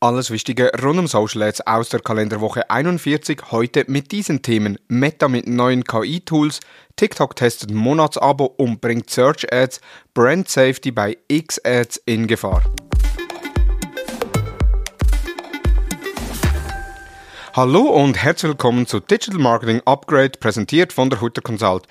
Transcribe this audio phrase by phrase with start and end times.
[0.00, 3.50] Alles Wichtige rund um Social Ads aus der Kalenderwoche 41.
[3.50, 4.78] Heute mit diesen Themen.
[4.86, 6.60] Meta mit neuen KI-Tools,
[6.94, 9.80] TikTok testet Monatsabo und bringt Search Ads,
[10.14, 12.62] Brand Safety bei X-Ads in Gefahr.
[17.54, 21.88] Hallo und herzlich willkommen zu Digital Marketing Upgrade, präsentiert von der Hutter Consult.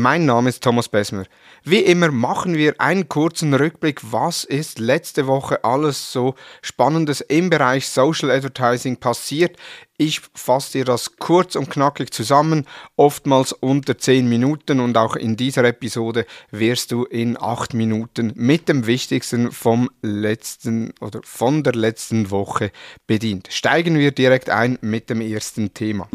[0.00, 1.24] Mein Name ist Thomas Besmer.
[1.64, 7.50] Wie immer machen wir einen kurzen Rückblick, was ist letzte Woche alles so Spannendes im
[7.50, 9.56] Bereich Social Advertising passiert.
[9.96, 12.64] Ich fasse dir das kurz und knackig zusammen,
[12.94, 18.68] oftmals unter 10 Minuten und auch in dieser Episode wirst du in 8 Minuten mit
[18.68, 22.70] dem Wichtigsten vom letzten oder von der letzten Woche
[23.08, 23.48] bedient.
[23.50, 26.08] Steigen wir direkt ein mit dem ersten Thema.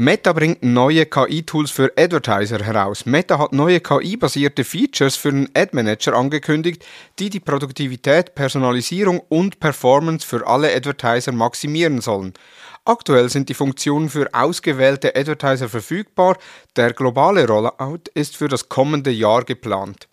[0.00, 3.04] Meta bringt neue KI-Tools für Advertiser heraus.
[3.04, 6.86] Meta hat neue KI-basierte Features für den Ad Manager angekündigt,
[7.18, 12.32] die die Produktivität, Personalisierung und Performance für alle Advertiser maximieren sollen.
[12.84, 16.38] Aktuell sind die Funktionen für ausgewählte Advertiser verfügbar.
[16.76, 20.06] Der globale Rollout ist für das kommende Jahr geplant.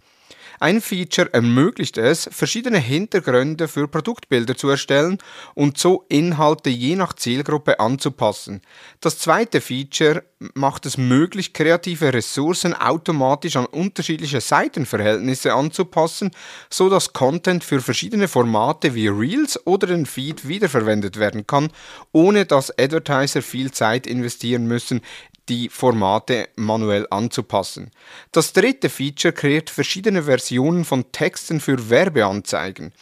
[0.60, 5.18] Ein Feature ermöglicht es, verschiedene Hintergründe für Produktbilder zu erstellen
[5.54, 8.62] und so Inhalte je nach Zielgruppe anzupassen.
[9.02, 16.32] Das zweite Feature macht es möglich, kreative Ressourcen automatisch an unterschiedliche Seitenverhältnisse anzupassen,
[16.70, 21.70] so dass Content für verschiedene Formate wie Reels oder den Feed wiederverwendet werden kann,
[22.12, 25.02] ohne dass Advertiser viel Zeit investieren müssen,
[25.50, 27.92] die Formate manuell anzupassen.
[28.32, 32.94] Das dritte Feature kreiert verschiedene Versionen von Texten für Werbeanzeigen.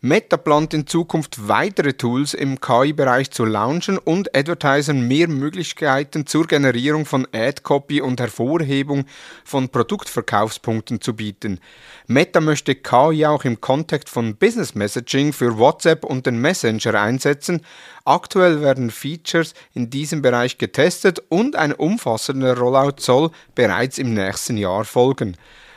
[0.00, 6.46] Meta plant in Zukunft weitere Tools im KI-Bereich zu launchen und Advertisern mehr Möglichkeiten zur
[6.46, 9.06] Generierung von Ad-Copy und Hervorhebung
[9.44, 11.58] von Produktverkaufspunkten zu bieten.
[12.06, 17.62] Meta möchte KI auch im Kontext von Business Messaging für WhatsApp und den Messenger einsetzen.
[18.04, 24.58] Aktuell werden Features in diesem Bereich getestet und ein umfassender Rollout soll bereits im nächsten
[24.58, 25.36] Jahr folgen.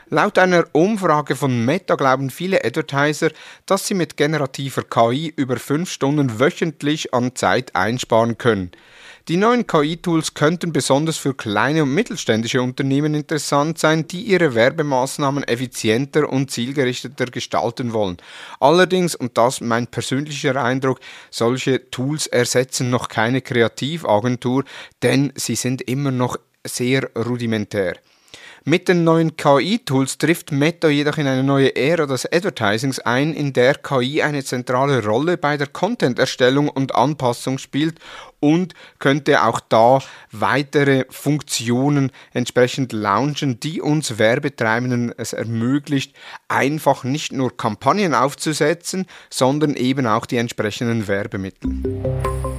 [0.09, 3.29] Laut einer Umfrage von Meta glauben viele Advertiser,
[3.65, 8.71] dass sie mit generativer KI über 5 Stunden wöchentlich an Zeit einsparen können.
[9.27, 15.43] Die neuen KI-Tools könnten besonders für kleine und mittelständische Unternehmen interessant sein, die ihre Werbemaßnahmen
[15.43, 18.17] effizienter und zielgerichteter gestalten wollen.
[18.59, 20.99] Allerdings, und das mein persönlicher Eindruck,
[21.29, 24.63] solche Tools ersetzen noch keine Kreativagentur,
[25.03, 27.97] denn sie sind immer noch sehr rudimentär.
[28.63, 33.53] Mit den neuen KI-Tools trifft Meta jedoch in eine neue Ära des Advertisings ein, in
[33.53, 37.97] der KI eine zentrale Rolle bei der Content-Erstellung und Anpassung spielt
[38.39, 39.97] und könnte auch da
[40.31, 46.15] weitere Funktionen entsprechend launchen, die uns Werbetreibenden es ermöglicht,
[46.47, 52.50] einfach nicht nur Kampagnen aufzusetzen, sondern eben auch die entsprechenden Werbemittel.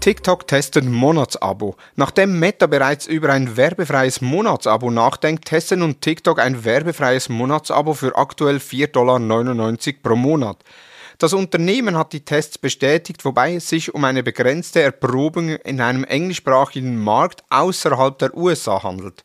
[0.00, 1.74] TikTok testet Monatsabo.
[1.96, 8.16] Nachdem Meta bereits über ein werbefreies Monatsabo nachdenkt, testet nun TikTok ein werbefreies Monatsabo für
[8.16, 10.58] aktuell 4,99 Dollar pro Monat.
[11.18, 16.04] Das Unternehmen hat die Tests bestätigt, wobei es sich um eine begrenzte Erprobung in einem
[16.04, 19.24] englischsprachigen Markt außerhalb der USA handelt.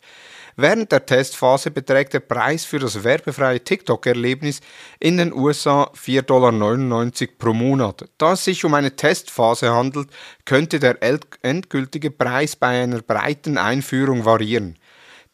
[0.56, 4.60] Während der Testphase beträgt der Preis für das werbefreie TikTok-Erlebnis
[5.00, 6.52] in den USA 4,99 Dollar
[7.40, 8.10] pro Monat.
[8.18, 10.10] Da es sich um eine Testphase handelt,
[10.46, 10.98] könnte der
[11.42, 14.78] endgültige Preis bei einer breiten Einführung variieren.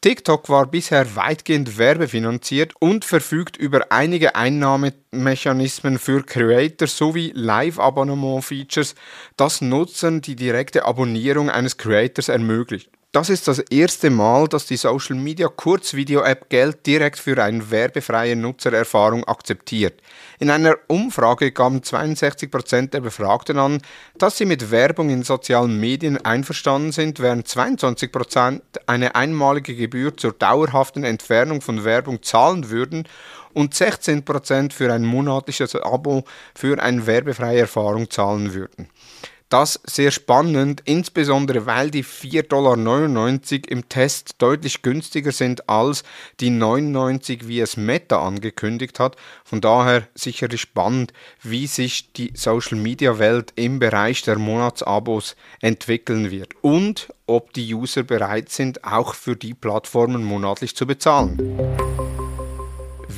[0.00, 8.94] TikTok war bisher weitgehend werbefinanziert und verfügt über einige Einnahmemechanismen für Creator sowie Live-Abonnement-Features,
[9.36, 12.90] das Nutzern die direkte Abonnierung eines Creators ermöglicht.
[13.12, 18.36] Das ist das erste Mal, dass die Social Media Kurzvideo-App Geld direkt für eine werbefreie
[18.36, 20.00] Nutzererfahrung akzeptiert.
[20.38, 23.82] In einer Umfrage gaben 62% der Befragten an,
[24.16, 30.30] dass sie mit Werbung in sozialen Medien einverstanden sind, während 22% eine einmalige Gebühr zur
[30.30, 33.08] dauerhaften Entfernung von Werbung zahlen würden
[33.52, 36.22] und 16% für ein monatliches Abo
[36.54, 38.88] für eine werbefreie Erfahrung zahlen würden.
[39.50, 46.04] Das sehr spannend, insbesondere weil die 4,99 Dollar im Test deutlich günstiger sind als
[46.38, 49.16] die 99, wie es Meta angekündigt hat.
[49.44, 51.12] Von daher sicherlich spannend,
[51.42, 57.74] wie sich die Social Media Welt im Bereich der Monatsabos entwickeln wird und ob die
[57.74, 61.38] User bereit sind, auch für die Plattformen monatlich zu bezahlen.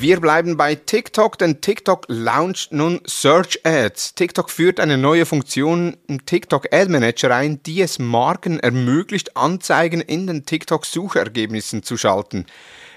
[0.03, 4.17] Wir bleiben bei TikTok, denn TikTok launcht nun Search Ads.
[4.17, 10.01] TikTok führt eine neue Funktion im TikTok Ad Manager ein, die es Marken ermöglicht, Anzeigen
[10.01, 12.47] in den TikTok Suchergebnissen zu schalten.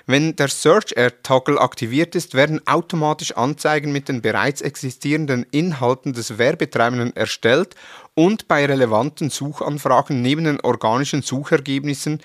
[0.07, 6.13] Wenn der Search Ad Toggle aktiviert ist, werden automatisch Anzeigen mit den bereits existierenden Inhalten
[6.13, 7.75] des Werbetreibenden erstellt
[8.16, 12.19] und bei relevanten Suchanfragen neben den organischen Suchergebnissen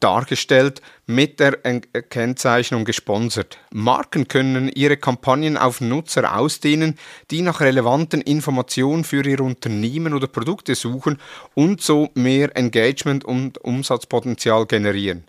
[0.00, 3.58] dargestellt mit der Kennzeichnung gesponsert.
[3.72, 6.98] Marken können ihre Kampagnen auf Nutzer ausdehnen,
[7.30, 11.18] die nach relevanten Informationen für ihr Unternehmen oder Produkte suchen
[11.54, 15.24] und so mehr Engagement und Umsatzpotenzial generieren.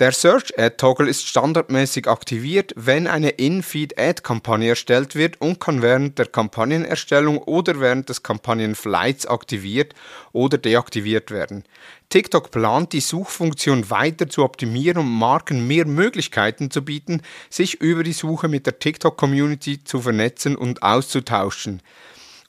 [0.00, 5.60] Der Search Ad Toggle ist standardmäßig aktiviert, wenn eine In-Feed Ad Kampagne erstellt wird und
[5.60, 9.94] kann während der Kampagnenerstellung oder während des Kampagnenflights aktiviert
[10.32, 11.64] oder deaktiviert werden.
[12.08, 17.20] TikTok plant die Suchfunktion weiter zu optimieren, um Marken mehr Möglichkeiten zu bieten,
[17.50, 21.82] sich über die Suche mit der TikTok Community zu vernetzen und auszutauschen.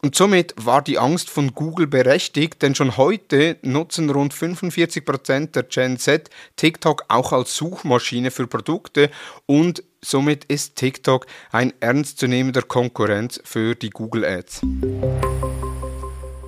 [0.01, 5.63] Und somit war die Angst von Google berechtigt, denn schon heute nutzen rund 45% der
[5.63, 9.11] Gen Z TikTok auch als Suchmaschine für Produkte
[9.45, 14.61] und somit ist TikTok ein ernstzunehmender Konkurrenz für die Google Ads.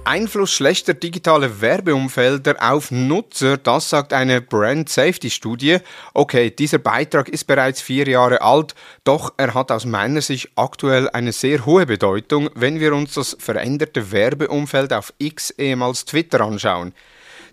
[0.06, 5.78] Einfluss schlechter digitaler Werbeumfelder auf Nutzer, das sagt eine Brand Safety Studie.
[6.14, 11.10] Okay, dieser Beitrag ist bereits vier Jahre alt, doch er hat aus meiner Sicht aktuell
[11.10, 16.94] eine sehr hohe Bedeutung, wenn wir uns das veränderte Werbeumfeld auf X ehemals Twitter anschauen.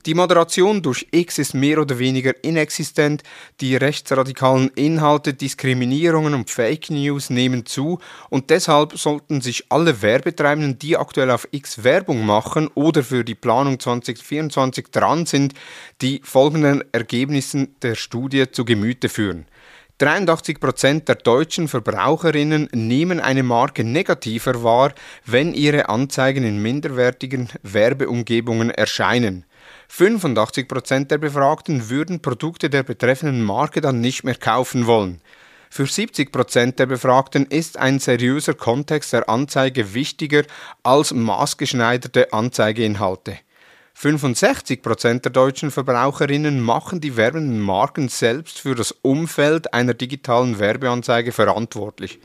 [0.07, 3.23] Die Moderation durch X ist mehr oder weniger inexistent,
[3.61, 7.99] die rechtsradikalen Inhalte, Diskriminierungen und Fake News nehmen zu
[8.31, 13.35] und deshalb sollten sich alle Werbetreibenden, die aktuell auf X Werbung machen oder für die
[13.35, 15.53] Planung 2024 dran sind,
[16.01, 19.45] die folgenden Ergebnissen der Studie zu Gemüte führen.
[20.01, 24.95] 83% der deutschen Verbraucherinnen nehmen eine Marke negativer wahr,
[25.27, 29.45] wenn ihre Anzeigen in minderwertigen Werbeumgebungen erscheinen.
[29.91, 35.21] 85% der Befragten würden Produkte der betreffenden Marke dann nicht mehr kaufen wollen.
[35.69, 40.43] Für 70% der Befragten ist ein seriöser Kontext der Anzeige wichtiger
[40.83, 43.39] als maßgeschneiderte Anzeigeinhalte.
[43.97, 51.33] 65% der deutschen Verbraucherinnen machen die werbenden Marken selbst für das Umfeld einer digitalen Werbeanzeige
[51.33, 52.21] verantwortlich.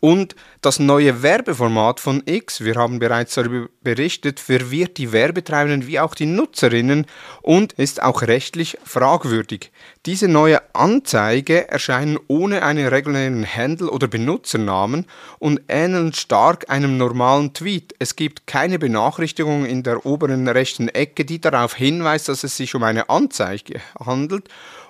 [0.00, 5.98] Und das neue Werbeformat von X, wir haben bereits darüber berichtet, verwirrt die Werbetreibenden wie
[5.98, 7.06] auch die Nutzerinnen
[7.42, 9.72] und ist auch rechtlich fragwürdig.
[10.06, 15.06] Diese neue Anzeige erscheinen ohne einen regulären Handle oder Benutzernamen
[15.40, 17.94] und ähneln stark einem normalen Tweet.
[17.98, 22.74] Es gibt keine Benachrichtigung in der oberen rechten Ecke, die darauf hinweist, dass es sich
[22.74, 24.48] um eine Anzeige handelt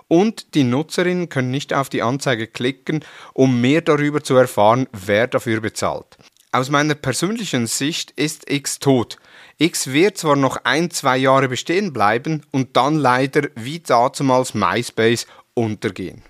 [0.08, 5.26] und die Nutzerinnen können nicht auf die Anzeige klicken, um mehr darüber zu erfahren, wer
[5.26, 6.16] dafür bezahlt.
[6.50, 9.18] Aus meiner persönlichen Sicht ist X tot.
[9.58, 15.26] X wird zwar noch ein, zwei Jahre bestehen bleiben und dann leider wie dazumals MySpace
[15.52, 16.22] untergehen.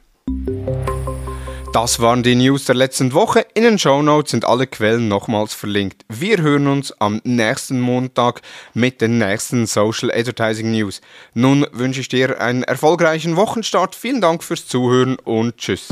[1.72, 3.46] Das waren die News der letzten Woche.
[3.52, 6.04] In den Show Notes sind alle Quellen nochmals verlinkt.
[6.08, 8.40] Wir hören uns am nächsten Montag
[8.72, 11.02] mit den nächsten Social Advertising News.
[11.34, 13.94] Nun wünsche ich dir einen erfolgreichen Wochenstart.
[13.94, 15.88] Vielen Dank fürs Zuhören und tschüss.